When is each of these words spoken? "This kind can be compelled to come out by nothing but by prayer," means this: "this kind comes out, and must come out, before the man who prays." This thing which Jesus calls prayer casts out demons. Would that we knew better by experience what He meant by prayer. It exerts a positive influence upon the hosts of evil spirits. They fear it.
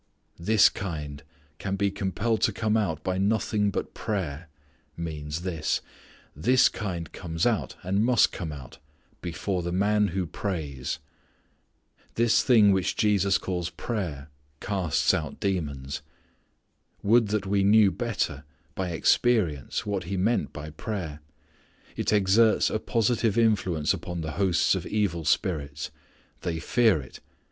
"This 0.39 0.67
kind 0.67 1.21
can 1.59 1.75
be 1.75 1.91
compelled 1.91 2.41
to 2.41 2.51
come 2.51 2.75
out 2.75 3.03
by 3.03 3.19
nothing 3.19 3.69
but 3.69 3.93
by 3.93 3.99
prayer," 4.01 4.49
means 4.97 5.41
this: 5.41 5.79
"this 6.35 6.69
kind 6.69 7.11
comes 7.11 7.45
out, 7.45 7.75
and 7.83 8.03
must 8.03 8.31
come 8.31 8.51
out, 8.51 8.79
before 9.21 9.61
the 9.61 9.71
man 9.71 10.07
who 10.07 10.25
prays." 10.25 10.97
This 12.15 12.41
thing 12.41 12.71
which 12.71 12.95
Jesus 12.95 13.37
calls 13.37 13.69
prayer 13.69 14.31
casts 14.59 15.13
out 15.13 15.39
demons. 15.39 16.01
Would 17.03 17.27
that 17.27 17.45
we 17.45 17.63
knew 17.63 17.91
better 17.91 18.43
by 18.73 18.89
experience 18.89 19.85
what 19.85 20.05
He 20.05 20.17
meant 20.17 20.51
by 20.51 20.71
prayer. 20.71 21.19
It 21.95 22.11
exerts 22.11 22.71
a 22.71 22.79
positive 22.79 23.37
influence 23.37 23.93
upon 23.93 24.21
the 24.21 24.31
hosts 24.31 24.73
of 24.73 24.87
evil 24.87 25.25
spirits. 25.25 25.91
They 26.41 26.57
fear 26.59 26.99
it. 27.01 27.19